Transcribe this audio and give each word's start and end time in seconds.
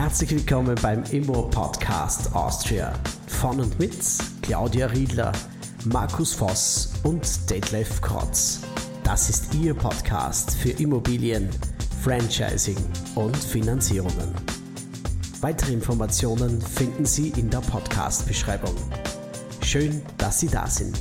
Herzlich 0.00 0.30
willkommen 0.30 0.76
beim 0.80 1.02
Immo 1.10 1.48
Podcast 1.48 2.32
Austria. 2.32 2.92
Von 3.26 3.58
und 3.58 3.80
mit 3.80 3.98
Claudia 4.42 4.86
Riedler, 4.86 5.32
Markus 5.86 6.32
Voss 6.32 6.92
und 7.02 7.50
Detlef 7.50 8.00
Krotz. 8.00 8.60
Das 9.02 9.28
ist 9.28 9.52
Ihr 9.56 9.74
Podcast 9.74 10.56
für 10.56 10.70
Immobilien, 10.70 11.50
Franchising 12.00 12.76
und 13.16 13.36
Finanzierungen. 13.36 14.32
Weitere 15.40 15.72
Informationen 15.72 16.62
finden 16.62 17.04
Sie 17.04 17.30
in 17.30 17.50
der 17.50 17.58
Podcast-Beschreibung. 17.58 18.76
Schön, 19.62 20.00
dass 20.16 20.38
Sie 20.38 20.48
da 20.48 20.68
sind. 20.68 20.96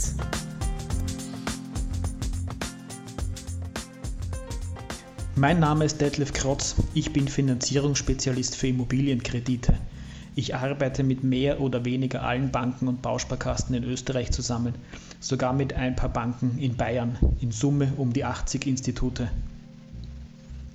Mein 5.40 5.60
Name 5.60 5.86
ist 5.86 6.02
Detlef 6.02 6.34
Krotz. 6.34 6.74
Ich 6.96 7.14
bin 7.14 7.28
Finanzierungsspezialist 7.28 8.56
für 8.56 8.70
Immobilienkredite. 8.70 9.76
Ich 10.36 10.56
arbeite 10.56 11.04
mit 11.04 11.24
mehr 11.24 11.62
oder 11.62 11.86
weniger 11.86 12.24
allen 12.24 12.50
Banken 12.50 12.88
und 12.88 13.04
Bausparkassen 13.04 13.76
in 13.76 13.84
Österreich 13.84 14.32
zusammen, 14.32 14.74
sogar 15.20 15.54
mit 15.54 15.74
ein 15.74 15.96
paar 15.96 16.10
Banken 16.10 16.58
in 16.58 16.76
Bayern, 16.76 17.20
in 17.40 17.52
Summe 17.52 17.94
um 17.98 18.14
die 18.14 18.26
80 18.26 18.66
Institute. 18.66 19.30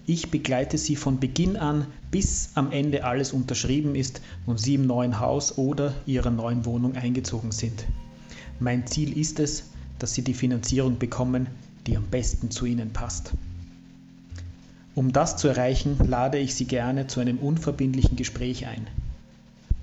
Ich 0.06 0.30
begleite 0.30 0.78
Sie 0.78 0.94
von 0.94 1.18
Beginn 1.18 1.56
an, 1.56 1.88
bis 2.12 2.50
am 2.54 2.70
Ende 2.70 3.02
alles 3.02 3.32
unterschrieben 3.32 3.96
ist 3.96 4.20
und 4.46 4.60
Sie 4.60 4.76
im 4.76 4.86
neuen 4.86 5.18
Haus 5.18 5.58
oder 5.58 5.92
Ihrer 6.06 6.30
neuen 6.30 6.64
Wohnung 6.66 6.94
eingezogen 6.94 7.50
sind. 7.50 7.84
Mein 8.60 8.86
Ziel 8.86 9.18
ist 9.18 9.40
es, 9.40 9.64
dass 9.98 10.14
Sie 10.14 10.22
die 10.22 10.34
Finanzierung 10.34 11.00
bekommen, 11.00 11.48
die 11.88 11.96
am 11.96 12.04
besten 12.04 12.52
zu 12.52 12.64
Ihnen 12.64 12.92
passt. 12.92 13.32
Um 14.94 15.10
das 15.10 15.38
zu 15.38 15.48
erreichen, 15.48 15.96
lade 16.06 16.38
ich 16.38 16.54
Sie 16.54 16.66
gerne 16.66 17.06
zu 17.06 17.20
einem 17.20 17.38
unverbindlichen 17.38 18.14
Gespräch 18.16 18.66
ein. 18.66 18.86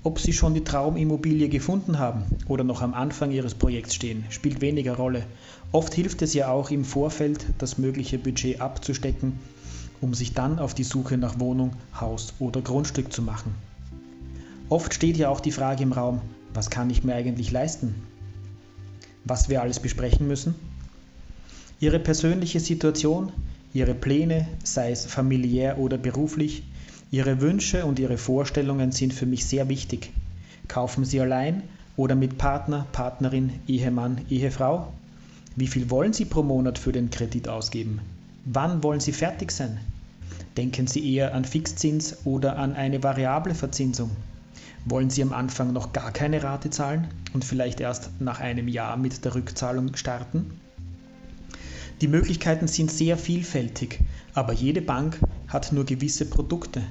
Ob 0.04 0.20
Sie 0.20 0.32
schon 0.32 0.54
die 0.54 0.62
Traumimmobilie 0.62 1.48
gefunden 1.48 1.98
haben 1.98 2.22
oder 2.46 2.62
noch 2.62 2.80
am 2.80 2.94
Anfang 2.94 3.32
Ihres 3.32 3.54
Projekts 3.54 3.96
stehen, 3.96 4.24
spielt 4.30 4.60
weniger 4.60 4.94
Rolle. 4.94 5.24
Oft 5.72 5.94
hilft 5.94 6.22
es 6.22 6.32
ja 6.32 6.48
auch 6.48 6.70
im 6.70 6.84
Vorfeld, 6.84 7.44
das 7.58 7.76
mögliche 7.76 8.18
Budget 8.18 8.60
abzustecken, 8.60 9.38
um 10.00 10.14
sich 10.14 10.32
dann 10.32 10.60
auf 10.60 10.74
die 10.74 10.84
Suche 10.84 11.18
nach 11.18 11.40
Wohnung, 11.40 11.72
Haus 12.00 12.32
oder 12.38 12.62
Grundstück 12.62 13.12
zu 13.12 13.20
machen. 13.20 13.54
Oft 14.68 14.94
steht 14.94 15.16
ja 15.16 15.28
auch 15.28 15.40
die 15.40 15.52
Frage 15.52 15.82
im 15.82 15.92
Raum, 15.92 16.20
was 16.54 16.70
kann 16.70 16.88
ich 16.88 17.02
mir 17.02 17.16
eigentlich 17.16 17.50
leisten? 17.50 17.96
Was 19.24 19.48
wir 19.48 19.60
alles 19.60 19.80
besprechen 19.80 20.28
müssen? 20.28 20.54
Ihre 21.80 21.98
persönliche 21.98 22.60
Situation, 22.60 23.32
Ihre 23.72 23.94
Pläne, 23.94 24.48
sei 24.64 24.90
es 24.90 25.06
familiär 25.06 25.78
oder 25.78 25.96
beruflich, 25.96 26.64
Ihre 27.12 27.40
Wünsche 27.40 27.84
und 27.86 27.98
Ihre 27.98 28.18
Vorstellungen 28.18 28.92
sind 28.92 29.12
für 29.12 29.26
mich 29.26 29.46
sehr 29.46 29.68
wichtig. 29.68 30.12
Kaufen 30.68 31.04
Sie 31.04 31.20
allein 31.20 31.62
oder 31.96 32.14
mit 32.14 32.38
Partner, 32.38 32.86
Partnerin, 32.92 33.52
Ehemann, 33.66 34.20
Ehefrau? 34.28 34.92
Wie 35.56 35.66
viel 35.66 35.90
wollen 35.90 36.12
Sie 36.12 36.24
pro 36.24 36.42
Monat 36.42 36.78
für 36.78 36.92
den 36.92 37.10
Kredit 37.10 37.48
ausgeben? 37.48 38.00
Wann 38.44 38.82
wollen 38.82 39.00
Sie 39.00 39.12
fertig 39.12 39.50
sein? 39.52 39.78
Denken 40.56 40.86
Sie 40.86 41.14
eher 41.14 41.34
an 41.34 41.44
Fixzins 41.44 42.18
oder 42.24 42.56
an 42.58 42.74
eine 42.74 43.02
variable 43.02 43.54
Verzinsung? 43.54 44.10
Wollen 44.84 45.10
Sie 45.10 45.22
am 45.22 45.32
Anfang 45.32 45.72
noch 45.72 45.92
gar 45.92 46.10
keine 46.10 46.42
Rate 46.42 46.70
zahlen 46.70 47.08
und 47.34 47.44
vielleicht 47.44 47.80
erst 47.80 48.20
nach 48.20 48.40
einem 48.40 48.66
Jahr 48.66 48.96
mit 48.96 49.24
der 49.24 49.34
Rückzahlung 49.34 49.94
starten? 49.96 50.58
Die 52.00 52.08
Möglichkeiten 52.08 52.66
sind 52.66 52.90
sehr 52.90 53.18
vielfältig, 53.18 54.00
aber 54.32 54.54
jede 54.54 54.80
Bank 54.80 55.20
hat 55.48 55.72
nur 55.72 55.84
gewisse 55.84 56.24
Produkte. 56.24 56.82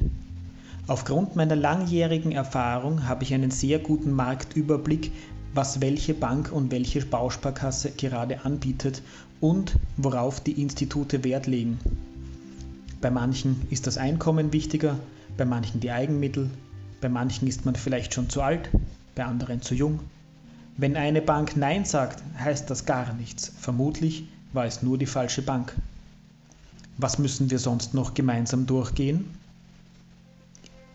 Aufgrund 0.86 1.36
meiner 1.36 1.56
langjährigen 1.56 2.32
Erfahrung 2.32 3.08
habe 3.08 3.24
ich 3.24 3.34
einen 3.34 3.50
sehr 3.50 3.80
guten 3.80 4.12
Marktüberblick, 4.12 5.12
was 5.56 5.82
welche 5.82 6.14
Bank 6.14 6.52
und 6.52 6.72
welche 6.72 7.04
Bausparkasse 7.04 7.92
gerade 7.92 8.46
anbietet 8.46 9.02
und 9.40 9.76
worauf 9.98 10.42
die 10.42 10.62
Institute 10.62 11.24
Wert 11.24 11.48
legen. 11.48 11.80
Bei 13.02 13.10
manchen 13.10 13.64
ist 13.72 13.88
das 13.88 13.98
Einkommen 13.98 14.54
wichtiger, 14.54 15.00
bei 15.38 15.46
manchen 15.46 15.80
die 15.80 15.90
Eigenmittel, 15.90 16.52
bei 17.02 17.10
manchen 17.10 17.48
ist 17.48 17.66
man 17.66 17.76
vielleicht 17.76 18.14
schon 18.14 18.30
zu 18.30 18.42
alt, 18.42 18.70
bei 19.16 19.26
anderen 19.26 19.62
zu 19.64 19.74
jung. 19.74 20.02
Wenn 20.78 20.96
eine 20.96 21.22
Bank 21.22 21.58
Nein 21.58 21.86
sagt, 21.86 22.22
heißt 22.38 22.70
das 22.70 22.86
gar 22.86 23.14
nichts. 23.14 23.52
Vermutlich 23.60 24.28
war 24.54 24.66
es 24.66 24.82
nur 24.82 24.98
die 24.98 25.06
falsche 25.06 25.42
Bank. 25.42 25.76
Was 26.98 27.20
müssen 27.20 27.50
wir 27.50 27.60
sonst 27.60 27.94
noch 27.94 28.14
gemeinsam 28.14 28.66
durchgehen? 28.66 29.26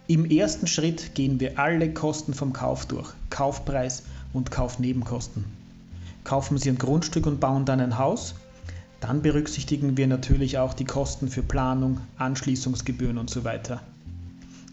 Im 0.07 0.27
ersten 0.27 0.67
Schritt 0.67 1.15
gehen 1.15 1.41
wir 1.41 1.59
alle 1.59 1.93
Kosten 1.95 2.35
vom 2.35 2.53
Kauf 2.53 2.85
durch, 2.85 3.11
Kaufpreis 3.31 4.03
und 4.35 4.51
Kaufnebenkosten. 4.51 5.45
Kaufen 6.25 6.59
Sie 6.59 6.69
ein 6.69 6.79
Grundstück 6.79 7.27
und 7.27 7.41
bauen 7.41 7.65
dann 7.65 7.81
ein 7.81 7.97
Haus, 7.99 8.35
dann 9.01 9.23
berücksichtigen 9.23 9.97
wir 9.97 10.07
natürlich 10.07 10.59
auch 10.59 10.75
die 10.75 10.85
Kosten 10.85 11.29
für 11.29 11.43
Planung, 11.43 12.01
Anschließungsgebühren 12.19 13.19
und 13.19 13.31
so 13.31 13.45
weiter. 13.45 13.83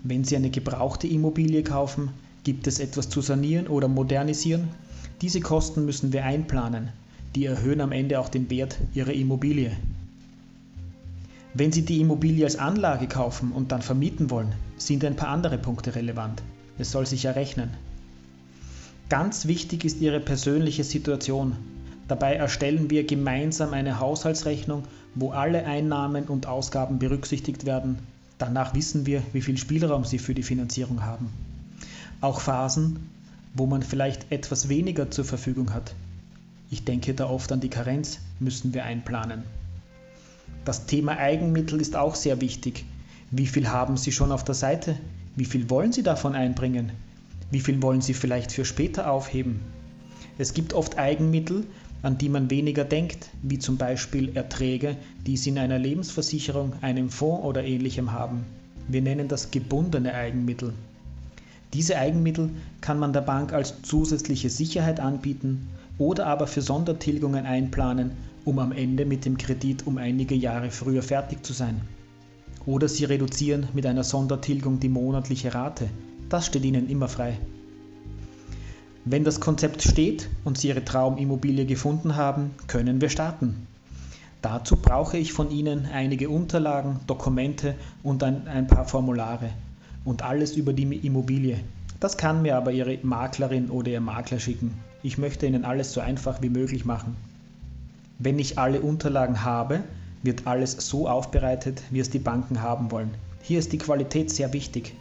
Wenn 0.03 0.23
Sie 0.23 0.35
eine 0.35 0.49
gebrauchte 0.49 1.07
Immobilie 1.07 1.63
kaufen, 1.63 2.09
gibt 2.43 2.67
es 2.67 2.79
etwas 2.79 3.09
zu 3.09 3.21
sanieren 3.21 3.67
oder 3.67 3.87
modernisieren? 3.87 4.69
Diese 5.21 5.39
Kosten 5.39 5.85
müssen 5.85 6.11
wir 6.11 6.25
einplanen, 6.25 6.89
die 7.35 7.45
erhöhen 7.45 7.81
am 7.81 7.91
Ende 7.91 8.19
auch 8.19 8.29
den 8.29 8.49
Wert 8.49 8.77
Ihrer 8.93 9.13
Immobilie. 9.13 9.71
Wenn 11.53 11.71
Sie 11.71 11.83
die 11.83 11.99
Immobilie 11.99 12.45
als 12.45 12.55
Anlage 12.55 13.07
kaufen 13.07 13.51
und 13.51 13.71
dann 13.71 13.81
vermieten 13.81 14.29
wollen, 14.29 14.53
sind 14.77 15.03
ein 15.03 15.15
paar 15.15 15.29
andere 15.29 15.57
Punkte 15.57 15.95
relevant. 15.95 16.41
Es 16.77 16.91
soll 16.91 17.05
sich 17.05 17.23
ja 17.23 17.31
rechnen. 17.31 17.69
Ganz 19.09 19.45
wichtig 19.45 19.83
ist 19.83 19.99
Ihre 19.99 20.19
persönliche 20.21 20.85
Situation. 20.85 21.57
Dabei 22.07 22.35
erstellen 22.35 22.89
wir 22.89 23.05
gemeinsam 23.05 23.73
eine 23.73 23.99
Haushaltsrechnung, 23.99 24.83
wo 25.15 25.31
alle 25.31 25.65
Einnahmen 25.65 26.25
und 26.25 26.47
Ausgaben 26.47 26.99
berücksichtigt 26.99 27.65
werden. 27.65 27.99
Danach 28.37 28.73
wissen 28.73 29.05
wir, 29.05 29.21
wie 29.33 29.41
viel 29.41 29.57
Spielraum 29.57 30.05
Sie 30.05 30.17
für 30.17 30.33
die 30.33 30.43
Finanzierung 30.43 31.03
haben. 31.03 31.29
Auch 32.21 32.39
Phasen, 32.39 33.09
wo 33.53 33.65
man 33.65 33.83
vielleicht 33.83 34.31
etwas 34.31 34.69
weniger 34.69 35.11
zur 35.11 35.25
Verfügung 35.25 35.73
hat, 35.73 35.93
ich 36.71 36.85
denke 36.85 37.13
da 37.13 37.29
oft 37.29 37.51
an 37.51 37.59
die 37.59 37.69
Karenz, 37.69 38.19
müssen 38.39 38.73
wir 38.73 38.85
einplanen. 38.85 39.43
Das 40.63 40.85
Thema 40.85 41.17
Eigenmittel 41.17 41.81
ist 41.81 41.97
auch 41.97 42.15
sehr 42.15 42.39
wichtig. 42.39 42.85
Wie 43.29 43.45
viel 43.45 43.67
haben 43.69 43.97
Sie 43.97 44.13
schon 44.13 44.31
auf 44.31 44.45
der 44.45 44.55
Seite? 44.55 44.95
Wie 45.35 45.45
viel 45.45 45.69
wollen 45.69 45.91
Sie 45.91 46.01
davon 46.01 46.33
einbringen? 46.33 46.93
Wie 47.51 47.59
viel 47.59 47.81
wollen 47.81 47.99
Sie 47.99 48.13
vielleicht 48.13 48.53
für 48.53 48.63
später 48.63 49.11
aufheben? 49.11 49.59
Es 50.37 50.53
gibt 50.53 50.73
oft 50.73 50.97
Eigenmittel, 50.97 51.65
an 52.03 52.17
die 52.17 52.29
man 52.29 52.49
weniger 52.49 52.85
denkt, 52.85 53.29
wie 53.43 53.59
zum 53.59 53.75
Beispiel 53.75 54.35
Erträge, 54.35 54.95
die 55.27 55.35
Sie 55.35 55.49
in 55.49 55.59
einer 55.59 55.77
Lebensversicherung, 55.77 56.73
einem 56.81 57.09
Fonds 57.09 57.43
oder 57.43 57.65
ähnlichem 57.65 58.13
haben. 58.13 58.45
Wir 58.87 59.01
nennen 59.01 59.27
das 59.27 59.51
gebundene 59.51 60.13
Eigenmittel. 60.13 60.73
Diese 61.73 61.97
Eigenmittel 61.97 62.49
kann 62.79 62.97
man 62.97 63.11
der 63.11 63.21
Bank 63.21 63.51
als 63.51 63.81
zusätzliche 63.81 64.49
Sicherheit 64.49 65.01
anbieten 65.01 65.67
oder 66.01 66.25
aber 66.25 66.47
für 66.47 66.63
Sondertilgungen 66.63 67.45
einplanen, 67.45 68.13
um 68.43 68.57
am 68.57 68.71
Ende 68.71 69.05
mit 69.05 69.23
dem 69.23 69.37
Kredit 69.37 69.85
um 69.85 69.99
einige 69.99 70.33
Jahre 70.33 70.71
früher 70.71 71.03
fertig 71.03 71.45
zu 71.45 71.53
sein. 71.53 71.79
Oder 72.65 72.87
Sie 72.87 73.05
reduzieren 73.05 73.67
mit 73.73 73.85
einer 73.85 74.03
Sondertilgung 74.03 74.79
die 74.79 74.89
monatliche 74.89 75.53
Rate. 75.53 75.89
Das 76.27 76.47
steht 76.47 76.65
Ihnen 76.65 76.89
immer 76.89 77.07
frei. 77.07 77.37
Wenn 79.05 79.23
das 79.23 79.39
Konzept 79.39 79.83
steht 79.83 80.27
und 80.43 80.57
Sie 80.57 80.69
Ihre 80.69 80.83
Traumimmobilie 80.83 81.67
gefunden 81.67 82.15
haben, 82.15 82.49
können 82.65 82.99
wir 82.99 83.09
starten. 83.09 83.67
Dazu 84.41 84.77
brauche 84.77 85.19
ich 85.19 85.33
von 85.33 85.51
Ihnen 85.51 85.85
einige 85.85 86.31
Unterlagen, 86.31 86.99
Dokumente 87.05 87.75
und 88.01 88.23
ein, 88.23 88.47
ein 88.47 88.65
paar 88.65 88.85
Formulare 88.87 89.51
und 90.03 90.23
alles 90.23 90.55
über 90.55 90.73
die 90.73 90.95
Immobilie. 91.05 91.59
Das 91.99 92.17
kann 92.17 92.41
mir 92.41 92.57
aber 92.57 92.71
Ihre 92.71 92.97
Maklerin 93.03 93.69
oder 93.69 93.91
Ihr 93.91 94.01
Makler 94.01 94.39
schicken. 94.39 94.73
Ich 95.03 95.17
möchte 95.17 95.47
Ihnen 95.47 95.65
alles 95.65 95.93
so 95.93 96.01
einfach 96.01 96.41
wie 96.41 96.49
möglich 96.49 96.85
machen. 96.85 97.15
Wenn 98.19 98.37
ich 98.37 98.59
alle 98.59 98.81
Unterlagen 98.81 99.43
habe, 99.43 99.83
wird 100.21 100.45
alles 100.45 100.73
so 100.73 101.07
aufbereitet, 101.07 101.81
wie 101.89 101.99
es 101.99 102.11
die 102.11 102.19
Banken 102.19 102.61
haben 102.61 102.91
wollen. 102.91 103.11
Hier 103.41 103.57
ist 103.57 103.73
die 103.73 103.79
Qualität 103.79 104.29
sehr 104.29 104.53
wichtig. 104.53 104.93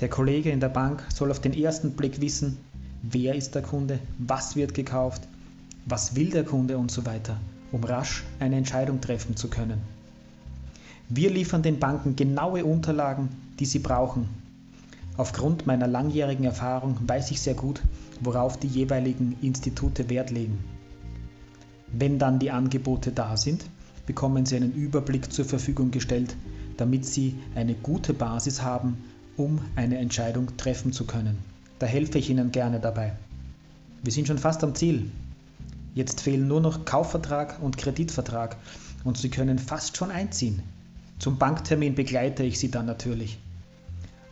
Der 0.00 0.10
Kollege 0.10 0.50
in 0.50 0.60
der 0.60 0.68
Bank 0.68 1.02
soll 1.14 1.30
auf 1.30 1.40
den 1.40 1.54
ersten 1.54 1.92
Blick 1.92 2.20
wissen, 2.20 2.58
wer 3.02 3.34
ist 3.34 3.54
der 3.54 3.62
Kunde, 3.62 3.98
was 4.18 4.56
wird 4.56 4.74
gekauft, 4.74 5.22
was 5.86 6.14
will 6.14 6.28
der 6.28 6.44
Kunde 6.44 6.76
und 6.76 6.90
so 6.90 7.06
weiter, 7.06 7.38
um 7.72 7.82
rasch 7.82 8.24
eine 8.40 8.56
Entscheidung 8.56 9.00
treffen 9.00 9.36
zu 9.36 9.48
können. 9.48 9.80
Wir 11.08 11.30
liefern 11.30 11.62
den 11.62 11.78
Banken 11.78 12.16
genaue 12.16 12.64
Unterlagen, 12.64 13.28
die 13.58 13.66
sie 13.66 13.78
brauchen. 13.78 14.28
Aufgrund 15.18 15.66
meiner 15.66 15.86
langjährigen 15.86 16.44
Erfahrung 16.44 16.96
weiß 17.06 17.30
ich 17.30 17.40
sehr 17.40 17.54
gut, 17.54 17.80
worauf 18.20 18.58
die 18.58 18.66
jeweiligen 18.66 19.36
Institute 19.40 20.10
Wert 20.10 20.30
legen. 20.30 20.58
Wenn 21.92 22.18
dann 22.18 22.38
die 22.38 22.50
Angebote 22.50 23.12
da 23.12 23.36
sind, 23.36 23.64
bekommen 24.04 24.44
Sie 24.44 24.56
einen 24.56 24.74
Überblick 24.74 25.32
zur 25.32 25.46
Verfügung 25.46 25.90
gestellt, 25.90 26.36
damit 26.76 27.06
Sie 27.06 27.34
eine 27.54 27.74
gute 27.74 28.12
Basis 28.12 28.62
haben, 28.62 28.98
um 29.36 29.60
eine 29.74 29.98
Entscheidung 29.98 30.56
treffen 30.58 30.92
zu 30.92 31.06
können. 31.06 31.38
Da 31.78 31.86
helfe 31.86 32.18
ich 32.18 32.28
Ihnen 32.28 32.52
gerne 32.52 32.80
dabei. 32.80 33.16
Wir 34.02 34.12
sind 34.12 34.26
schon 34.26 34.38
fast 34.38 34.62
am 34.64 34.74
Ziel. 34.74 35.10
Jetzt 35.94 36.20
fehlen 36.20 36.46
nur 36.46 36.60
noch 36.60 36.84
Kaufvertrag 36.84 37.62
und 37.62 37.78
Kreditvertrag 37.78 38.56
und 39.04 39.16
Sie 39.16 39.30
können 39.30 39.58
fast 39.58 39.96
schon 39.96 40.10
einziehen. 40.10 40.62
Zum 41.18 41.38
Banktermin 41.38 41.94
begleite 41.94 42.42
ich 42.42 42.58
Sie 42.58 42.70
dann 42.70 42.84
natürlich. 42.84 43.38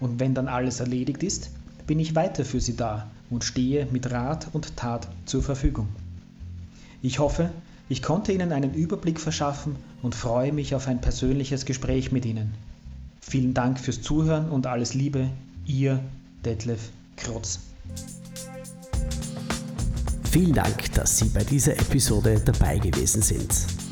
Und 0.00 0.20
wenn 0.20 0.34
dann 0.34 0.48
alles 0.48 0.80
erledigt 0.80 1.22
ist, 1.22 1.50
bin 1.86 1.98
ich 2.00 2.14
weiter 2.14 2.44
für 2.44 2.60
Sie 2.60 2.76
da 2.76 3.10
und 3.30 3.44
stehe 3.44 3.86
mit 3.86 4.10
Rat 4.10 4.48
und 4.52 4.76
Tat 4.76 5.08
zur 5.26 5.42
Verfügung. 5.42 5.88
Ich 7.02 7.18
hoffe, 7.18 7.50
ich 7.88 8.02
konnte 8.02 8.32
Ihnen 8.32 8.52
einen 8.52 8.72
Überblick 8.74 9.20
verschaffen 9.20 9.76
und 10.02 10.14
freue 10.14 10.52
mich 10.52 10.74
auf 10.74 10.88
ein 10.88 11.00
persönliches 11.00 11.66
Gespräch 11.66 12.12
mit 12.12 12.24
Ihnen. 12.24 12.54
Vielen 13.20 13.54
Dank 13.54 13.78
fürs 13.78 14.02
Zuhören 14.02 14.48
und 14.48 14.66
alles 14.66 14.94
Liebe, 14.94 15.28
Ihr 15.66 16.00
Detlef 16.44 16.90
Krotz. 17.16 17.60
Vielen 20.30 20.52
Dank, 20.52 20.92
dass 20.94 21.18
Sie 21.18 21.28
bei 21.28 21.44
dieser 21.44 21.72
Episode 21.72 22.40
dabei 22.44 22.78
gewesen 22.78 23.22
sind. 23.22 23.83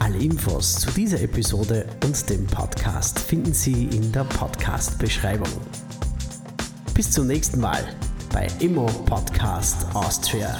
Alle 0.00 0.16
Infos 0.16 0.76
zu 0.76 0.90
dieser 0.92 1.20
Episode 1.20 1.84
und 2.04 2.28
dem 2.30 2.46
Podcast 2.46 3.18
finden 3.18 3.52
Sie 3.52 3.84
in 3.84 4.10
der 4.12 4.24
Podcast-Beschreibung. 4.24 5.50
Bis 6.94 7.10
zum 7.10 7.26
nächsten 7.26 7.60
Mal 7.60 7.84
bei 8.32 8.48
Immo 8.60 8.86
Podcast 9.04 9.86
Austria. 9.94 10.58